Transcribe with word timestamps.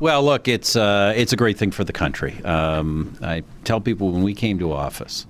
Well, 0.00 0.22
look, 0.22 0.46
it's 0.46 0.76
uh, 0.76 1.12
it's 1.16 1.32
a 1.32 1.36
great 1.36 1.58
thing 1.58 1.72
for 1.72 1.82
the 1.82 1.92
country. 1.92 2.42
Um, 2.44 3.16
I 3.20 3.42
tell 3.64 3.80
people 3.80 4.12
when 4.12 4.22
we 4.22 4.32
came 4.32 4.60
to 4.60 4.72
office, 4.72 5.26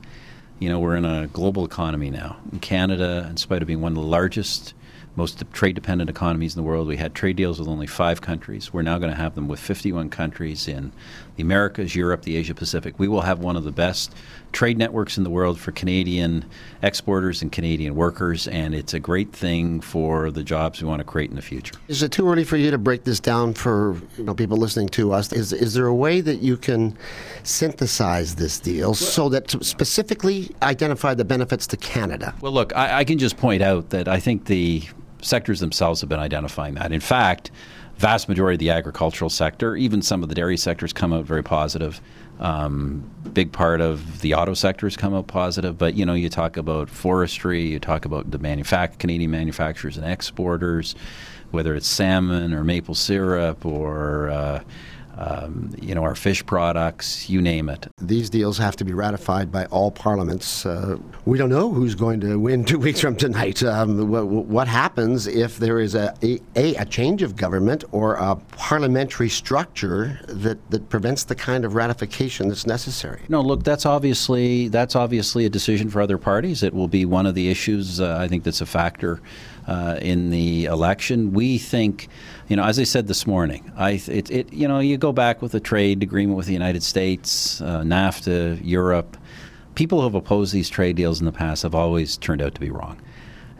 you 0.58 0.68
know, 0.68 0.78
we're 0.78 0.96
in 0.96 1.06
a 1.06 1.26
global 1.28 1.64
economy 1.64 2.10
now. 2.10 2.36
In 2.52 2.60
Canada, 2.60 3.26
in 3.30 3.38
spite 3.38 3.62
of 3.62 3.66
being 3.66 3.80
one 3.80 3.92
of 3.92 3.96
the 3.96 4.08
largest 4.08 4.74
most 5.18 5.42
trade 5.52 5.74
dependent 5.74 6.08
economies 6.08 6.56
in 6.56 6.62
the 6.62 6.66
world. 6.66 6.86
We 6.86 6.96
had 6.96 7.12
trade 7.12 7.36
deals 7.36 7.58
with 7.58 7.68
only 7.68 7.88
five 7.88 8.20
countries. 8.20 8.72
We're 8.72 8.82
now 8.82 8.98
going 8.98 9.10
to 9.10 9.16
have 9.16 9.34
them 9.34 9.48
with 9.48 9.58
51 9.58 10.10
countries 10.10 10.68
in 10.68 10.92
the 11.34 11.42
Americas, 11.42 11.94
Europe, 11.96 12.22
the 12.22 12.36
Asia 12.36 12.54
Pacific. 12.54 12.98
We 12.98 13.08
will 13.08 13.22
have 13.22 13.40
one 13.40 13.56
of 13.56 13.64
the 13.64 13.72
best 13.72 14.14
trade 14.52 14.78
networks 14.78 15.18
in 15.18 15.24
the 15.24 15.30
world 15.30 15.58
for 15.58 15.72
Canadian 15.72 16.44
exporters 16.82 17.42
and 17.42 17.50
Canadian 17.50 17.96
workers, 17.96 18.46
and 18.48 18.74
it's 18.74 18.94
a 18.94 19.00
great 19.00 19.32
thing 19.32 19.80
for 19.80 20.30
the 20.30 20.42
jobs 20.42 20.80
we 20.80 20.88
want 20.88 21.00
to 21.00 21.04
create 21.04 21.30
in 21.30 21.36
the 21.36 21.42
future. 21.42 21.74
Is 21.88 22.02
it 22.02 22.12
too 22.12 22.28
early 22.28 22.44
for 22.44 22.56
you 22.56 22.70
to 22.70 22.78
break 22.78 23.04
this 23.04 23.20
down 23.20 23.54
for 23.54 24.00
you 24.16 24.24
know, 24.24 24.34
people 24.34 24.56
listening 24.56 24.88
to 24.90 25.12
us? 25.12 25.32
Is, 25.32 25.52
is 25.52 25.74
there 25.74 25.86
a 25.86 25.94
way 25.94 26.20
that 26.20 26.36
you 26.36 26.56
can 26.56 26.96
synthesize 27.42 28.36
this 28.36 28.60
deal 28.60 28.94
so 28.94 29.28
that 29.30 29.50
specifically 29.64 30.54
identify 30.62 31.12
the 31.12 31.24
benefits 31.24 31.66
to 31.68 31.76
Canada? 31.76 32.34
Well, 32.40 32.52
look, 32.52 32.74
I, 32.76 33.00
I 33.00 33.04
can 33.04 33.18
just 33.18 33.36
point 33.36 33.62
out 33.62 33.90
that 33.90 34.06
I 34.06 34.20
think 34.20 34.46
the 34.46 34.82
sectors 35.20 35.60
themselves 35.60 36.00
have 36.00 36.08
been 36.08 36.20
identifying 36.20 36.74
that. 36.74 36.92
In 36.92 37.00
fact, 37.00 37.50
vast 37.96 38.28
majority 38.28 38.54
of 38.54 38.60
the 38.60 38.70
agricultural 38.70 39.30
sector, 39.30 39.76
even 39.76 40.02
some 40.02 40.22
of 40.22 40.28
the 40.28 40.34
dairy 40.34 40.56
sectors, 40.56 40.92
come 40.92 41.12
out 41.12 41.24
very 41.24 41.42
positive. 41.42 42.00
Um, 42.40 43.10
big 43.32 43.50
part 43.50 43.80
of 43.80 44.20
the 44.20 44.34
auto 44.34 44.54
sectors 44.54 44.96
come 44.96 45.12
out 45.12 45.26
positive, 45.26 45.76
but 45.76 45.94
you 45.94 46.06
know, 46.06 46.14
you 46.14 46.28
talk 46.28 46.56
about 46.56 46.88
forestry, 46.88 47.62
you 47.62 47.80
talk 47.80 48.04
about 48.04 48.30
the 48.30 48.38
manufact- 48.38 49.00
Canadian 49.00 49.32
manufacturers 49.32 49.96
and 49.96 50.06
exporters, 50.06 50.94
whether 51.50 51.74
it's 51.74 51.88
salmon 51.88 52.54
or 52.54 52.62
maple 52.62 52.94
syrup 52.94 53.66
or 53.66 54.30
uh, 54.30 54.62
um, 55.18 55.74
you 55.82 55.94
know, 55.94 56.04
our 56.04 56.14
fish 56.14 56.46
products, 56.46 57.28
you 57.28 57.42
name 57.42 57.68
it. 57.68 57.88
These 58.00 58.30
deals 58.30 58.56
have 58.58 58.76
to 58.76 58.84
be 58.84 58.92
ratified 58.92 59.50
by 59.50 59.66
all 59.66 59.90
parliaments. 59.90 60.64
Uh, 60.64 60.98
we 61.24 61.38
don't 61.38 61.48
know 61.48 61.72
who's 61.72 61.96
going 61.96 62.20
to 62.20 62.38
win 62.38 62.64
two 62.72 62.78
weeks 62.78 63.00
from 63.00 63.16
tonight. 63.16 63.62
Um, 63.62 64.08
what, 64.08 64.26
what, 64.26 64.68
happens 64.68 65.26
if 65.26 65.58
there 65.58 65.80
is 65.80 65.94
a, 65.94 66.14
a, 66.22 66.40
a, 66.54 66.84
change 66.84 67.22
of 67.22 67.36
government 67.36 67.84
or 67.90 68.14
a 68.14 68.36
parliamentary 68.36 69.28
structure 69.28 70.20
that, 70.28 70.58
that 70.70 70.88
prevents 70.88 71.24
the 71.24 71.34
kind 71.34 71.64
of 71.64 71.74
ratification 71.74 72.48
that's 72.48 72.66
necessary? 72.66 73.22
No, 73.28 73.40
look, 73.40 73.64
that's 73.64 73.86
obviously 73.86 74.68
that's 74.68 74.94
obviously 74.94 75.46
a 75.46 75.50
decision 75.50 75.90
for 75.90 76.00
other 76.00 76.18
parties. 76.18 76.62
It 76.62 76.74
will 76.74 76.88
be 76.88 77.04
one 77.04 77.26
of 77.26 77.34
the 77.34 77.50
issues 77.50 78.00
uh, 78.00 78.18
I 78.20 78.28
think 78.28 78.44
that's 78.44 78.60
a 78.60 78.66
factor 78.66 79.20
uh, 79.68 79.98
in 80.00 80.30
the 80.30 80.64
election. 80.64 81.32
We 81.32 81.58
think, 81.58 82.08
you 82.48 82.56
know, 82.56 82.64
as 82.64 82.78
I 82.78 82.84
said 82.84 83.06
this 83.06 83.26
morning, 83.26 83.70
I 83.76 84.02
it, 84.08 84.30
it 84.30 84.52
you 84.52 84.66
know 84.66 84.80
you 84.80 84.96
go 84.96 85.07
back 85.12 85.42
with 85.42 85.54
a 85.54 85.60
trade 85.60 86.02
agreement 86.02 86.36
with 86.36 86.46
the 86.46 86.52
United 86.52 86.82
States, 86.82 87.60
uh, 87.60 87.82
NAFTA, 87.82 88.60
Europe. 88.62 89.16
People 89.74 89.98
who 90.00 90.04
have 90.04 90.14
opposed 90.14 90.52
these 90.52 90.68
trade 90.68 90.96
deals 90.96 91.20
in 91.20 91.26
the 91.26 91.32
past 91.32 91.62
have 91.62 91.74
always 91.74 92.16
turned 92.16 92.42
out 92.42 92.54
to 92.54 92.60
be 92.60 92.70
wrong. 92.70 93.00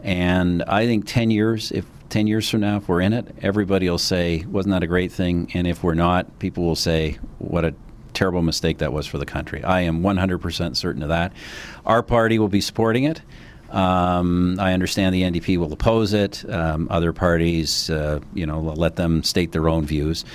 And 0.03 0.63
I 0.63 0.85
think 0.85 1.05
10 1.05 1.31
years, 1.31 1.71
if 1.71 1.85
10 2.09 2.27
years 2.27 2.49
from 2.49 2.61
now, 2.61 2.77
if 2.77 2.87
we're 2.87 3.01
in 3.01 3.13
it, 3.13 3.35
everybody 3.41 3.89
will 3.89 3.97
say, 3.97 4.43
wasn't 4.47 4.73
that 4.73 4.83
a 4.83 4.87
great 4.87 5.11
thing? 5.11 5.51
And 5.53 5.67
if 5.67 5.83
we're 5.83 5.93
not, 5.93 6.39
people 6.39 6.65
will 6.65 6.75
say, 6.75 7.17
what 7.37 7.65
a 7.65 7.73
terrible 8.13 8.41
mistake 8.41 8.79
that 8.79 8.91
was 8.91 9.05
for 9.05 9.17
the 9.17 9.25
country. 9.25 9.63
I 9.63 9.81
am 9.81 10.01
100% 10.01 10.75
certain 10.75 11.03
of 11.03 11.09
that. 11.09 11.33
Our 11.85 12.03
party 12.03 12.39
will 12.39 12.47
be 12.47 12.61
supporting 12.61 13.03
it. 13.03 13.21
Um, 13.69 14.59
I 14.59 14.73
understand 14.73 15.13
the 15.13 15.21
NDP 15.21 15.57
will 15.57 15.71
oppose 15.71 16.13
it. 16.13 16.43
Um, 16.49 16.87
other 16.89 17.13
parties, 17.13 17.89
uh, 17.89 18.19
you 18.33 18.45
know, 18.45 18.59
let 18.59 18.95
them 18.95 19.23
state 19.23 19.51
their 19.51 19.69
own 19.69 19.85
views. 19.85 20.25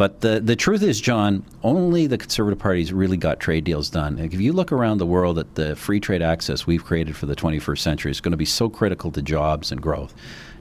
But 0.00 0.22
the, 0.22 0.40
the 0.40 0.56
truth 0.56 0.82
is, 0.82 0.98
John, 0.98 1.44
only 1.62 2.06
the 2.06 2.16
Conservative 2.16 2.58
parties 2.58 2.90
really 2.90 3.18
got 3.18 3.38
trade 3.38 3.64
deals 3.64 3.90
done. 3.90 4.18
If 4.18 4.32
you 4.32 4.54
look 4.54 4.72
around 4.72 4.96
the 4.96 5.04
world 5.04 5.38
at 5.38 5.56
the 5.56 5.76
free 5.76 6.00
trade 6.00 6.22
access 6.22 6.66
we've 6.66 6.82
created 6.82 7.14
for 7.14 7.26
the 7.26 7.36
21st 7.36 7.80
century, 7.80 8.10
it's 8.10 8.18
going 8.18 8.30
to 8.30 8.38
be 8.38 8.46
so 8.46 8.70
critical 8.70 9.10
to 9.10 9.20
jobs 9.20 9.70
and 9.70 9.82
growth. 9.82 10.14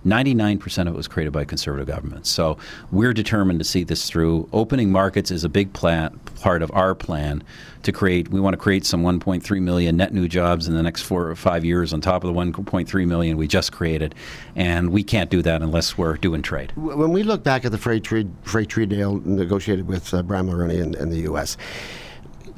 99% 0.05 0.81
of 0.81 0.87
it 0.87 0.93
was 0.93 1.07
created 1.07 1.31
by 1.31 1.45
conservative 1.45 1.87
governments. 1.87 2.29
So 2.29 2.57
we're 2.91 3.13
determined 3.13 3.59
to 3.59 3.65
see 3.65 3.83
this 3.83 4.09
through. 4.09 4.49
Opening 4.53 4.91
markets 4.91 5.31
is 5.31 5.43
a 5.43 5.49
big 5.49 5.73
plan, 5.73 6.19
part 6.41 6.61
of 6.61 6.71
our 6.73 6.95
plan 6.95 7.43
to 7.83 7.91
create. 7.91 8.29
We 8.29 8.39
want 8.39 8.53
to 8.53 8.57
create 8.57 8.85
some 8.85 9.03
1.3 9.03 9.61
million 9.61 9.97
net 9.97 10.13
new 10.13 10.27
jobs 10.27 10.67
in 10.67 10.73
the 10.73 10.83
next 10.83 11.03
four 11.03 11.29
or 11.29 11.35
five 11.35 11.63
years 11.63 11.93
on 11.93 12.01
top 12.01 12.23
of 12.23 12.33
the 12.33 12.39
1.3 12.39 13.07
million 13.07 13.37
we 13.37 13.47
just 13.47 13.71
created. 13.71 14.15
And 14.55 14.91
we 14.91 15.03
can't 15.03 15.29
do 15.29 15.41
that 15.41 15.61
unless 15.61 15.97
we're 15.97 16.17
doing 16.17 16.41
trade. 16.41 16.71
When 16.75 17.11
we 17.11 17.23
look 17.23 17.43
back 17.43 17.65
at 17.65 17.71
the 17.71 17.77
free 17.77 17.99
trade, 17.99 18.31
free 18.43 18.65
trade 18.65 18.89
deal 18.89 19.21
negotiated 19.35 19.87
with 19.87 20.13
uh, 20.13 20.23
Brian 20.23 20.47
Mulroney 20.47 20.79
in, 20.81 20.95
in 20.95 21.09
the 21.09 21.19
U.S., 21.21 21.57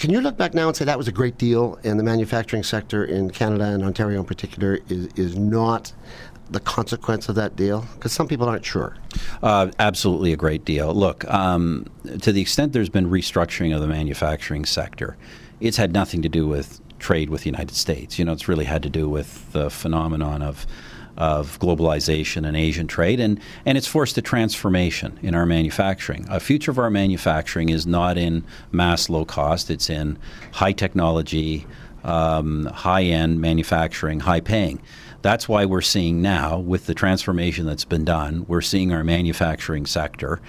can 0.01 0.09
you 0.09 0.19
look 0.19 0.35
back 0.35 0.55
now 0.55 0.67
and 0.67 0.75
say 0.75 0.83
that 0.83 0.97
was 0.97 1.07
a 1.07 1.11
great 1.11 1.37
deal, 1.37 1.77
and 1.83 1.99
the 1.99 2.03
manufacturing 2.03 2.63
sector 2.63 3.05
in 3.05 3.29
Canada 3.29 3.65
and 3.65 3.83
Ontario 3.83 4.19
in 4.19 4.25
particular 4.25 4.79
is, 4.89 5.07
is 5.15 5.37
not 5.37 5.93
the 6.49 6.59
consequence 6.59 7.29
of 7.29 7.35
that 7.35 7.55
deal? 7.55 7.85
Because 7.93 8.11
some 8.11 8.27
people 8.27 8.49
aren't 8.49 8.65
sure. 8.65 8.97
Uh, 9.43 9.69
absolutely 9.77 10.33
a 10.33 10.35
great 10.35 10.65
deal. 10.65 10.91
Look, 10.91 11.31
um, 11.31 11.85
to 12.21 12.31
the 12.31 12.41
extent 12.41 12.73
there's 12.73 12.89
been 12.89 13.11
restructuring 13.11 13.75
of 13.75 13.81
the 13.81 13.87
manufacturing 13.87 14.65
sector, 14.65 15.17
it's 15.59 15.77
had 15.77 15.93
nothing 15.93 16.23
to 16.23 16.29
do 16.29 16.47
with 16.47 16.81
trade 16.97 17.29
with 17.29 17.41
the 17.41 17.49
United 17.49 17.75
States. 17.75 18.17
You 18.17 18.25
know, 18.25 18.31
it's 18.31 18.47
really 18.47 18.65
had 18.65 18.81
to 18.81 18.89
do 18.89 19.07
with 19.07 19.51
the 19.51 19.69
phenomenon 19.69 20.41
of 20.41 20.65
of 21.21 21.59
globalization 21.59 22.47
and 22.47 22.57
Asian 22.57 22.87
trade, 22.87 23.19
and, 23.19 23.39
and 23.63 23.77
it's 23.77 23.85
forced 23.85 24.17
a 24.17 24.23
transformation 24.23 25.19
in 25.21 25.35
our 25.35 25.45
manufacturing. 25.45 26.25
A 26.29 26.39
future 26.39 26.71
of 26.71 26.79
our 26.79 26.89
manufacturing 26.89 27.69
is 27.69 27.85
not 27.85 28.17
in 28.17 28.43
mass 28.71 29.07
low 29.07 29.23
cost, 29.23 29.69
it's 29.69 29.87
in 29.87 30.17
high 30.53 30.71
technology, 30.71 31.67
um, 32.03 32.65
high 32.65 33.03
end 33.03 33.39
manufacturing, 33.39 34.21
high 34.21 34.39
paying. 34.39 34.81
That's 35.21 35.47
why 35.47 35.65
we're 35.65 35.81
seeing 35.81 36.23
now, 36.23 36.57
with 36.57 36.87
the 36.87 36.95
transformation 36.95 37.67
that's 37.67 37.85
been 37.85 38.03
done, 38.03 38.43
we're 38.47 38.61
seeing 38.61 38.91
our 38.91 39.03
manufacturing 39.03 39.85
sector 39.85 40.41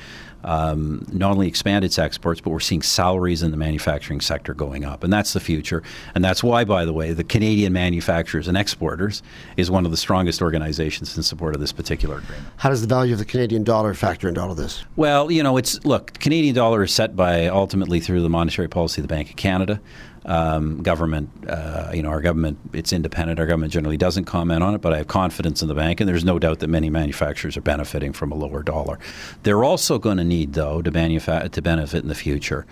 um, 0.44 1.06
not 1.12 1.32
only 1.32 1.48
expand 1.48 1.84
its 1.84 1.98
exports, 1.98 2.40
but 2.40 2.50
we're 2.50 2.60
seeing 2.60 2.82
salaries 2.82 3.42
in 3.42 3.50
the 3.50 3.56
manufacturing 3.56 4.20
sector 4.20 4.54
going 4.54 4.84
up. 4.84 5.04
And 5.04 5.12
that's 5.12 5.32
the 5.32 5.40
future. 5.40 5.82
And 6.14 6.24
that's 6.24 6.42
why, 6.42 6.64
by 6.64 6.84
the 6.84 6.92
way, 6.92 7.12
the 7.12 7.24
Canadian 7.24 7.72
Manufacturers 7.72 8.48
and 8.48 8.56
Exporters 8.56 9.22
is 9.56 9.70
one 9.70 9.84
of 9.84 9.90
the 9.90 9.96
strongest 9.96 10.42
organizations 10.42 11.16
in 11.16 11.22
support 11.22 11.54
of 11.54 11.60
this 11.60 11.72
particular 11.72 12.18
agreement. 12.18 12.48
How 12.56 12.70
does 12.70 12.80
the 12.80 12.86
value 12.86 13.12
of 13.12 13.18
the 13.18 13.24
Canadian 13.24 13.64
dollar 13.64 13.94
factor 13.94 14.28
into 14.28 14.40
all 14.40 14.50
of 14.50 14.56
this? 14.56 14.84
Well, 14.96 15.30
you 15.30 15.42
know, 15.42 15.56
it's 15.56 15.84
look, 15.84 16.18
Canadian 16.18 16.54
dollar 16.54 16.82
is 16.82 16.92
set 16.92 17.14
by 17.16 17.46
ultimately 17.46 18.00
through 18.00 18.22
the 18.22 18.30
monetary 18.30 18.68
policy 18.68 19.00
of 19.00 19.08
the 19.08 19.14
Bank 19.14 19.30
of 19.30 19.36
Canada 19.36 19.80
um, 20.24 20.82
government, 20.82 21.30
uh, 21.48 21.90
you 21.92 22.02
know, 22.02 22.10
our 22.10 22.20
government, 22.20 22.58
it's 22.72 22.92
independent. 22.92 23.40
Our 23.40 23.46
government 23.46 23.72
generally 23.72 23.96
doesn't 23.96 24.24
comment 24.24 24.62
on 24.62 24.74
it, 24.74 24.80
but 24.80 24.92
I 24.92 24.98
have 24.98 25.08
confidence 25.08 25.62
in 25.62 25.68
the 25.68 25.74
bank, 25.74 26.00
and 26.00 26.08
there's 26.08 26.24
no 26.24 26.38
doubt 26.38 26.60
that 26.60 26.68
many 26.68 26.90
manufacturers 26.90 27.56
are 27.56 27.62
benefiting 27.62 28.12
from 28.12 28.30
a 28.30 28.34
lower 28.34 28.62
dollar. 28.62 28.98
They're 29.42 29.64
also 29.64 29.98
going 29.98 30.18
to 30.18 30.24
need, 30.32 30.52
though, 30.54 30.82
to, 30.82 30.90
manufa- 30.90 31.48
to 31.48 31.62
benefit 31.62 32.02
in 32.02 32.08
the 32.08 32.14
future. 32.14 32.66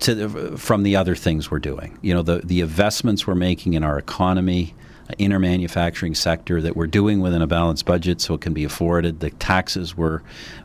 The, 0.00 0.56
from 0.56 0.82
the 0.82 0.96
other 0.96 1.14
things 1.14 1.50
we're 1.50 1.58
doing, 1.72 1.98
you 2.00 2.14
know, 2.14 2.22
the 2.22 2.38
the 2.52 2.62
investments 2.62 3.26
we're 3.26 3.42
making 3.50 3.74
in 3.74 3.84
our 3.84 3.98
economy, 3.98 4.74
in 5.18 5.32
our 5.32 5.38
manufacturing 5.38 6.14
sector 6.14 6.60
that 6.62 6.76
we're 6.76 6.86
doing 6.86 7.20
within 7.20 7.42
a 7.42 7.46
balanced 7.46 7.86
budget 7.86 8.20
so 8.20 8.34
it 8.34 8.40
can 8.40 8.52
be 8.52 8.64
afforded. 8.64 9.20
The 9.20 9.30
taxes 9.30 9.96
we're, 9.96 10.20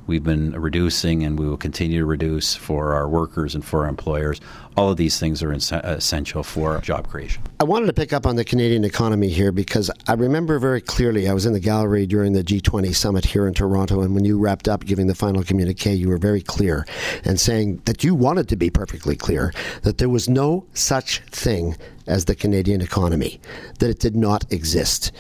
we've 0.08 0.24
been 0.24 0.52
reducing 0.60 1.24
and 1.24 1.40
we 1.40 1.48
will 1.48 1.58
continue 1.58 2.00
to 2.00 2.06
reduce 2.06 2.56
for 2.56 2.94
our 2.94 3.08
workers 3.08 3.56
and 3.56 3.64
for 3.64 3.84
our 3.84 3.90
employers. 3.90 4.40
All 4.78 4.92
of 4.92 4.98
these 4.98 5.20
things 5.20 5.42
are 5.42 5.54
essential 5.54 6.44
for 6.44 6.80
job 6.82 7.08
creation. 7.08 7.42
I 7.62 7.64
wanted 7.64 7.86
to 7.86 7.94
pick 7.94 8.12
up 8.12 8.26
on 8.26 8.36
the 8.36 8.44
Canadian 8.44 8.84
economy 8.84 9.30
here 9.30 9.54
because 9.54 9.90
I 10.08 10.14
remember 10.14 10.60
very 10.60 10.82
clearly 10.82 11.30
I 11.30 11.34
was 11.34 11.46
in 11.46 11.54
the 11.54 11.62
gallery 11.62 12.06
during 12.06 12.34
the 12.34 12.44
G20 12.44 12.94
summit 12.94 13.24
here 13.24 13.48
in 13.48 13.54
Toronto, 13.54 14.02
and 14.02 14.14
when 14.14 14.26
you 14.26 14.38
wrapped 14.38 14.68
up 14.68 14.84
giving 14.84 15.08
the 15.08 15.16
final 15.16 15.44
communique, 15.44 15.94
you 15.94 16.10
were 16.10 16.18
very 16.18 16.42
clear 16.42 16.86
and 17.24 17.40
saying 17.40 17.82
that 17.86 18.04
you 18.04 18.14
wanted 18.14 18.50
to 18.50 18.58
be 18.58 18.70
perfectly 18.70 19.16
clear 19.16 19.54
that 19.84 19.98
there 19.98 20.10
was 20.10 20.28
no 20.28 20.66
such 20.74 21.22
thing 21.32 21.76
as 22.08 22.26
the 22.26 22.36
Canadian 22.36 22.82
economy, 22.82 23.40
that 23.80 23.90
it 23.90 24.00
did 24.00 24.16
not 24.16 24.52
exist. 24.52 25.12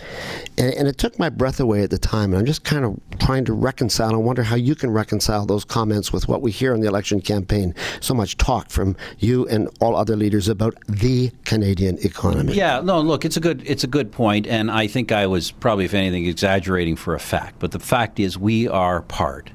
And, 0.57 0.73
and, 0.73 0.87
it 0.87 0.97
took 0.97 1.17
my 1.17 1.29
breath 1.29 1.59
away 1.59 1.81
at 1.83 1.89
the 1.89 1.97
time. 1.97 2.31
And 2.31 2.39
I'm 2.39 2.45
just 2.45 2.63
kind 2.63 2.85
of 2.85 2.99
trying 3.19 3.45
to 3.45 3.53
reconcile. 3.53 4.13
I 4.13 4.17
wonder 4.17 4.43
how 4.43 4.55
you 4.55 4.75
can 4.75 4.91
reconcile 4.91 5.45
those 5.45 5.65
comments 5.65 6.13
with 6.13 6.27
what 6.27 6.41
we 6.41 6.51
hear 6.51 6.73
in 6.73 6.81
the 6.81 6.87
election 6.87 7.21
campaign. 7.21 7.73
So 8.01 8.13
much 8.13 8.37
talk 8.37 8.69
from 8.69 8.95
you 9.19 9.47
and 9.47 9.67
all 9.81 9.95
other 9.95 10.15
leaders 10.15 10.47
about 10.47 10.75
the 10.87 11.31
Canadian 11.43 11.97
economy. 12.03 12.53
Yeah, 12.53 12.81
no, 12.81 13.01
look, 13.01 13.25
it's 13.25 13.37
a 13.37 13.39
good 13.39 13.63
it's 13.65 13.83
a 13.83 13.87
good 13.87 14.11
point, 14.11 14.47
and 14.47 14.69
I 14.69 14.87
think 14.87 15.11
I 15.11 15.27
was 15.27 15.51
probably, 15.51 15.85
if 15.85 15.93
anything, 15.93 16.25
exaggerating 16.25 16.95
for 16.95 17.15
a 17.15 17.19
fact. 17.19 17.55
But 17.59 17.71
the 17.71 17.79
fact 17.79 18.19
is, 18.19 18.37
we 18.37 18.67
are 18.67 19.01
part 19.01 19.49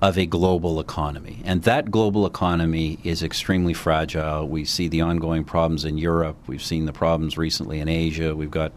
of 0.00 0.16
a 0.16 0.26
global 0.26 0.78
economy. 0.78 1.42
And 1.44 1.62
that 1.64 1.90
global 1.90 2.24
economy 2.24 2.98
is 3.02 3.22
extremely 3.22 3.74
fragile. 3.74 4.46
We 4.46 4.64
see 4.64 4.86
the 4.86 5.00
ongoing 5.00 5.42
problems 5.44 5.84
in 5.84 5.98
Europe. 5.98 6.36
We've 6.46 6.62
seen 6.62 6.84
the 6.84 6.92
problems 6.92 7.36
recently 7.36 7.80
in 7.80 7.88
Asia. 7.88 8.36
We've 8.36 8.50
got 8.50 8.72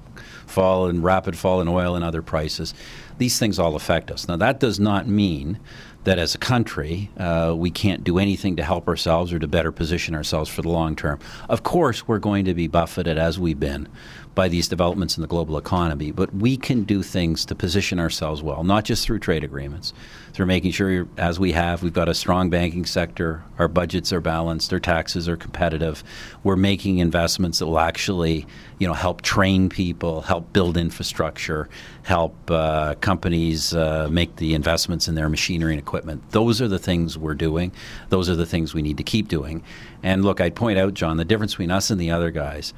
fall 0.47 0.87
and 0.87 1.03
rapid 1.03 1.37
fall 1.37 1.61
in 1.61 1.67
oil 1.67 1.95
and 1.95 2.03
other 2.03 2.23
prices. 2.23 2.73
These 3.19 3.37
things 3.37 3.59
all 3.59 3.75
affect 3.75 4.09
us. 4.09 4.27
Now, 4.27 4.37
that 4.37 4.59
does 4.59 4.79
not 4.79 5.07
mean 5.07 5.59
that 6.03 6.17
as 6.17 6.33
a 6.33 6.37
country, 6.37 7.09
uh, 7.17 7.53
we 7.55 7.69
can't 7.69 8.03
do 8.03 8.17
anything 8.17 8.55
to 8.55 8.63
help 8.63 8.87
ourselves 8.87 9.31
or 9.31 9.39
to 9.39 9.47
better 9.47 9.71
position 9.71 10.15
ourselves 10.15 10.49
for 10.49 10.61
the 10.61 10.69
long 10.69 10.95
term. 10.95 11.19
Of 11.47 11.63
course, 11.63 12.07
we're 12.07 12.19
going 12.19 12.45
to 12.45 12.53
be 12.53 12.67
buffeted, 12.67 13.17
as 13.17 13.39
we've 13.39 13.59
been, 13.59 13.87
by 14.33 14.47
these 14.47 14.67
developments 14.67 15.17
in 15.17 15.21
the 15.21 15.27
global 15.27 15.57
economy, 15.57 16.11
but 16.11 16.33
we 16.33 16.55
can 16.55 16.83
do 16.83 17.03
things 17.03 17.45
to 17.45 17.53
position 17.53 17.99
ourselves 17.99 18.41
well, 18.41 18.63
not 18.63 18.85
just 18.85 19.05
through 19.05 19.19
trade 19.19 19.43
agreements, 19.43 19.93
through 20.31 20.45
making 20.45 20.71
sure, 20.71 21.05
as 21.17 21.37
we 21.37 21.51
have, 21.51 21.83
we've 21.83 21.91
got 21.91 22.07
a 22.07 22.13
strong 22.13 22.49
banking 22.49 22.85
sector, 22.85 23.43
our 23.59 23.67
budgets 23.67 24.13
are 24.13 24.21
balanced, 24.21 24.71
our 24.71 24.79
taxes 24.79 25.27
are 25.27 25.35
competitive, 25.35 26.01
we're 26.43 26.55
making 26.55 26.99
investments 26.99 27.59
that 27.59 27.65
will 27.65 27.79
actually, 27.79 28.47
you 28.79 28.87
know, 28.87 28.93
help 28.93 29.21
train 29.21 29.67
people, 29.67 30.21
help 30.21 30.53
build 30.53 30.77
infrastructure, 30.77 31.67
help 32.03 32.33
uh, 32.49 32.95
companies 33.01 33.73
uh, 33.73 34.07
make 34.09 34.37
the 34.37 34.53
investments 34.53 35.09
in 35.09 35.15
their 35.15 35.27
machinery 35.27 35.73
and 35.73 35.79
equipment. 35.79 35.90
Those 36.31 36.61
are 36.61 36.67
the 36.67 36.79
things 36.79 37.17
we're 37.17 37.35
doing. 37.35 37.71
Those 38.09 38.29
are 38.29 38.35
the 38.35 38.45
things 38.45 38.73
we 38.73 38.81
need 38.81 38.97
to 38.97 39.03
keep 39.03 39.27
doing. 39.27 39.63
And 40.03 40.23
look, 40.23 40.41
I'd 40.41 40.55
point 40.55 40.79
out, 40.79 40.93
John, 40.93 41.17
the 41.17 41.25
difference 41.25 41.53
between 41.53 41.71
us 41.71 41.89
and 41.89 41.99
the 41.99 42.11
other 42.11 42.31
guys 42.31 42.73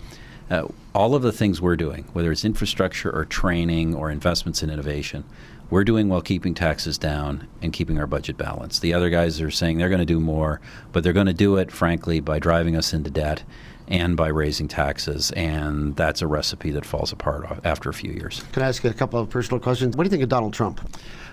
uh, 0.49 0.67
all 0.93 1.15
of 1.15 1.21
the 1.21 1.31
things 1.31 1.61
we're 1.61 1.75
doing, 1.75 2.05
whether 2.13 2.31
it's 2.31 2.45
infrastructure 2.45 3.09
or 3.09 3.25
training 3.25 3.95
or 3.95 4.11
investments 4.11 4.61
in 4.61 4.69
innovation, 4.69 5.23
we're 5.69 5.83
doing 5.83 6.09
while 6.09 6.21
keeping 6.21 6.53
taxes 6.53 6.97
down 6.97 7.47
and 7.61 7.73
keeping 7.73 7.97
our 7.97 8.05
budget 8.05 8.37
balanced. 8.37 8.81
The 8.81 8.93
other 8.93 9.09
guys 9.09 9.41
are 9.41 9.49
saying 9.49 9.77
they're 9.77 9.89
going 9.89 9.99
to 9.99 10.05
do 10.05 10.19
more, 10.19 10.61
but 10.91 11.03
they're 11.03 11.13
going 11.13 11.27
to 11.27 11.33
do 11.33 11.55
it, 11.55 11.71
frankly, 11.71 12.19
by 12.19 12.37
driving 12.37 12.75
us 12.75 12.93
into 12.93 13.09
debt 13.09 13.43
and 13.87 14.15
by 14.15 14.27
raising 14.27 14.67
taxes. 14.67 15.31
And 15.31 15.95
that's 15.95 16.21
a 16.21 16.27
recipe 16.27 16.71
that 16.71 16.85
falls 16.85 17.11
apart 17.11 17.59
after 17.63 17.89
a 17.89 17.93
few 17.93 18.11
years. 18.11 18.43
Can 18.51 18.61
I 18.61 18.67
ask 18.67 18.83
you 18.83 18.89
a 18.89 18.93
couple 18.93 19.19
of 19.19 19.29
personal 19.29 19.59
questions? 19.59 19.97
What 19.97 20.03
do 20.03 20.07
you 20.07 20.11
think 20.11 20.23
of 20.23 20.29
Donald 20.29 20.53
Trump? 20.53 20.87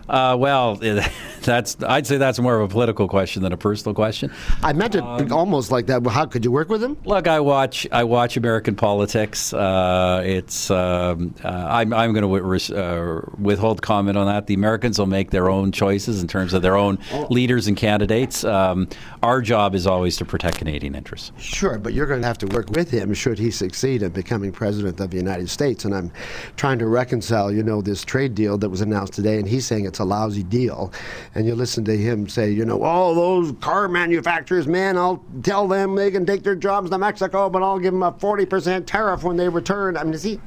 Uh, 0.09 0.37
well, 0.39 0.77
that's 1.45 1.77
I'd 1.83 2.07
say 2.07 2.17
that's 2.17 2.39
more 2.39 2.57
of 2.57 2.63
a 2.63 2.69
political 2.69 3.09
question 3.09 3.43
than 3.43 3.53
a 3.53 3.57
personal 3.57 3.95
question. 3.95 4.33
I 4.63 4.73
meant 4.73 4.95
it 4.95 5.03
um, 5.03 5.33
almost 5.33 5.71
like 5.71 5.87
that. 5.87 6.07
How 6.07 6.27
could 6.27 6.45
you 6.45 6.51
work 6.51 6.69
with 6.69 6.83
him? 6.83 6.97
Look, 7.05 7.27
I 7.27 7.41
watch 7.41 7.87
I 7.93 8.05
watch 8.05 8.37
American 8.37 8.77
politics. 8.77 9.53
Uh, 9.53 10.23
it's 10.25 10.71
um, 10.71 11.35
uh, 11.45 11.49
I'm 11.49 11.93
I'm 11.93 12.13
going 12.13 12.23
to 12.25 12.77
uh, 12.77 13.21
withhold 13.39 13.83
comment 13.83 14.17
on 14.17 14.27
that. 14.27 14.47
The 14.47 14.55
Americans 14.55 14.99
will 14.99 15.07
make 15.07 15.31
their 15.31 15.49
own 15.49 15.73
choices 15.73 16.23
in 16.23 16.29
terms 16.29 16.53
of 16.55 16.63
their 16.63 16.77
own 16.77 16.99
oh. 17.13 17.27
leaders 17.31 17.67
and 17.67 17.77
candidates. 17.77 18.45
Um, 18.45 18.89
our 19.23 19.41
job 19.43 19.75
is 19.75 19.87
always 19.87 20.17
to 20.19 20.25
protect 20.25 20.59
Canadian 20.59 20.95
interests. 20.95 21.33
Sure, 21.39 21.79
but 21.79 21.93
you're 21.93 22.07
going 22.07 22.21
to 22.23 22.27
have 22.27 22.39
to 22.39 22.47
work 22.47 22.71
with 22.71 22.91
him 22.91 23.13
should 23.15 23.39
he 23.39 23.51
succeed 23.51 24.03
in 24.03 24.11
becoming 24.13 24.53
president 24.53 25.01
of 25.01 25.11
the 25.11 25.17
United 25.17 25.49
States. 25.49 25.85
And 25.85 25.95
I'm 25.95 26.11
trying 26.57 26.79
to 26.79 26.87
reconcile, 26.87 27.53
you 27.53 27.63
know, 27.63 27.83
this 27.83 28.05
trade 28.05 28.35
deal 28.35 28.59
that 28.59 28.69
was 28.69 28.81
announced 28.81 29.13
today, 29.15 29.39
and 29.39 29.49
he's 29.49 29.67
saying 29.67 29.85
it's 29.85 29.99
a 29.99 30.05
lousy 30.05 30.43
deal. 30.43 30.93
And 31.35 31.47
you 31.47 31.55
listen 31.55 31.85
to 31.85 31.97
him 31.97 32.29
say, 32.29 32.51
you 32.51 32.65
know, 32.65 32.83
all 32.83 33.15
those 33.15 33.53
car 33.61 33.87
manufacturers, 33.87 34.67
man, 34.67 34.97
I'll 34.99 35.25
tell 35.43 35.69
them 35.69 35.95
they 35.95 36.11
can 36.11 36.27
take 36.27 36.43
their 36.43 36.57
jobs 36.57 36.91
to 36.91 36.99
Mexico, 36.99 37.49
but 37.49 37.63
I'll 37.63 37.79
give 37.79 37.93
them 37.93 38.03
a 38.03 38.13
40% 38.13 38.85
tariff 38.87 39.23
when 39.23 39.37
they 39.37 39.49
return. 39.49 39.97
I 39.97 40.03
mean, 40.03 40.15
is 40.15 40.25
he. 40.25 40.41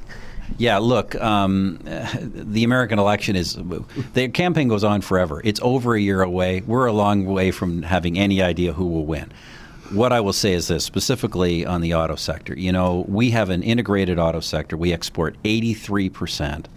Yeah, 0.58 0.78
look, 0.78 1.14
um, 1.16 1.78
the 2.22 2.64
American 2.64 2.98
election 2.98 3.34
is 3.34 3.54
the 4.12 4.28
campaign 4.28 4.68
goes 4.68 4.84
on 4.84 5.00
forever. 5.00 5.40
It's 5.42 5.60
over 5.62 5.94
a 5.94 6.00
year 6.00 6.22
away. 6.22 6.60
We're 6.60 6.86
a 6.86 6.92
long 6.92 7.24
way 7.24 7.50
from 7.50 7.82
having 7.82 8.18
any 8.18 8.42
idea 8.42 8.74
who 8.74 8.86
will 8.86 9.06
win. 9.06 9.32
What 9.90 10.12
I 10.12 10.20
will 10.20 10.32
say 10.32 10.52
is 10.52 10.68
this, 10.68 10.84
specifically 10.84 11.64
on 11.64 11.80
the 11.80 11.94
auto 11.94 12.16
sector. 12.16 12.58
You 12.58 12.72
know, 12.72 13.04
we 13.08 13.30
have 13.30 13.50
an 13.50 13.62
integrated 13.62 14.18
auto 14.18 14.40
sector. 14.40 14.76
We 14.76 14.92
export 14.92 15.36
83 15.44 16.10
percent 16.10 16.68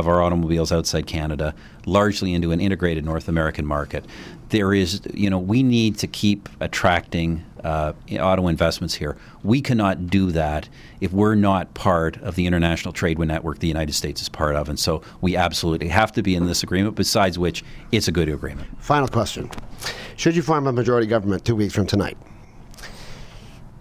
of 0.00 0.08
our 0.08 0.20
automobiles 0.22 0.72
outside 0.72 1.06
Canada, 1.06 1.54
largely 1.86 2.34
into 2.34 2.50
an 2.50 2.60
integrated 2.60 3.04
North 3.04 3.28
American 3.28 3.64
market. 3.64 4.04
There 4.48 4.74
is, 4.74 5.00
you 5.14 5.30
know, 5.30 5.38
we 5.38 5.62
need 5.62 5.96
to 5.98 6.08
keep 6.08 6.48
attracting 6.58 7.44
uh, 7.62 7.92
auto 8.18 8.48
investments 8.48 8.94
here. 8.94 9.16
We 9.44 9.60
cannot 9.60 10.08
do 10.08 10.32
that 10.32 10.68
if 11.00 11.12
we're 11.12 11.34
not 11.34 11.72
part 11.74 12.16
of 12.22 12.34
the 12.34 12.46
international 12.46 12.92
trade 12.92 13.18
network 13.18 13.58
the 13.58 13.68
United 13.68 13.92
States 13.92 14.20
is 14.20 14.28
part 14.28 14.56
of. 14.56 14.68
And 14.68 14.78
so 14.78 15.02
we 15.20 15.36
absolutely 15.36 15.88
have 15.88 16.10
to 16.12 16.22
be 16.22 16.34
in 16.34 16.46
this 16.46 16.62
agreement, 16.62 16.96
besides 16.96 17.38
which 17.38 17.62
it's 17.92 18.08
a 18.08 18.12
good 18.12 18.28
agreement. 18.28 18.68
Final 18.82 19.08
question 19.08 19.50
Should 20.16 20.34
you 20.34 20.42
form 20.42 20.66
a 20.66 20.72
majority 20.72 21.06
government 21.06 21.44
two 21.44 21.54
weeks 21.54 21.74
from 21.74 21.86
tonight? 21.86 22.16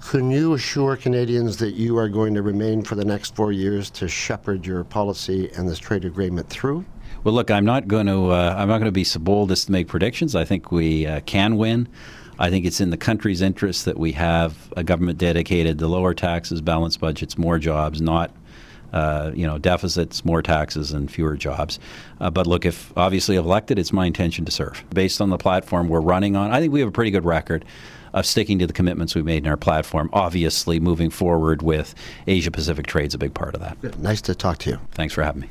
Can 0.10 0.32
you 0.32 0.56
assure 0.56 0.96
Canadians 0.96 1.58
that 1.58 1.76
you 1.76 1.96
are 1.96 2.10
going 2.10 2.34
to 2.34 2.42
remain 2.42 2.82
for 2.82 2.96
the 2.96 3.06
next 3.06 3.36
four 3.36 3.52
years 3.52 3.92
to 3.92 4.08
shepherd 4.08 4.66
your 4.66 4.84
policy 4.84 5.52
and 5.56 5.70
this 5.70 5.78
trade 5.78 6.04
agreement 6.04 6.50
through? 6.50 6.84
Well, 7.24 7.36
look, 7.36 7.52
I'm 7.52 7.64
not 7.64 7.88
going 7.88 8.08
to. 8.08 8.32
Uh, 8.32 8.56
I'm 8.58 8.68
not 8.70 8.80
going 8.80 8.86
to 8.86 8.92
be 8.92 9.04
so 9.04 9.20
bold 9.20 9.52
as 9.52 9.66
to 9.66 9.72
make 9.72 9.88
predictions. 9.88 10.36
I 10.36 10.46
think 10.46 10.72
we 10.72 11.06
uh, 11.06 11.20
can 11.28 11.58
win. 11.58 11.88
I 12.40 12.50
think 12.50 12.66
it's 12.66 12.82
in 12.82 12.90
the 12.90 12.98
country's 12.98 13.44
interest 13.44 13.86
that 13.86 14.00
we 14.00 14.14
have 14.14 14.74
a 14.76 14.84
government 14.84 15.20
dedicated 15.20 15.78
to 15.78 15.88
lower 15.88 16.16
taxes, 16.16 16.60
balanced 16.60 17.00
budgets, 17.00 17.38
more 17.38 17.60
jobs, 17.60 18.02
not 18.02 18.32
uh, 18.92 19.30
you 19.36 19.46
know, 19.46 19.60
deficits, 19.60 20.26
more 20.26 20.42
taxes, 20.42 20.92
and 20.92 21.12
fewer 21.12 21.38
jobs. 21.38 21.78
Uh, 22.20 22.32
but 22.32 22.48
look, 22.48 22.66
if 22.66 22.92
obviously 22.98 23.36
elected, 23.36 23.78
it's 23.78 23.94
my 23.94 24.08
intention 24.08 24.44
to 24.46 24.52
serve. 24.52 24.84
Based 24.92 25.22
on 25.22 25.30
the 25.30 25.38
platform 25.38 25.88
we're 25.88 26.00
running 26.00 26.36
on, 26.36 26.50
I 26.50 26.60
think 26.60 26.74
we 26.74 26.80
have 26.80 26.90
a 26.90 26.92
pretty 26.92 27.12
good 27.12 27.26
record 27.26 27.64
of 28.14 28.26
sticking 28.26 28.60
to 28.60 28.68
the 28.68 28.74
commitments 28.74 29.16
we 29.16 29.22
made 29.22 29.44
in 29.44 29.50
our 29.50 29.58
platform. 29.58 30.10
Obviously, 30.14 30.80
moving 30.80 31.10
forward 31.10 31.62
with 31.62 31.96
Asia 32.28 32.52
Pacific 32.52 32.88
trade 32.88 33.08
is 33.08 33.14
a 33.14 33.18
big 33.18 33.34
part 33.34 33.56
of 33.56 33.62
that. 33.62 34.00
Nice 34.00 34.22
to 34.22 34.36
talk 34.36 34.58
to 34.60 34.72
you. 34.72 34.80
Thanks 34.92 35.14
for 35.14 35.24
having 35.24 35.42
me. 35.42 35.50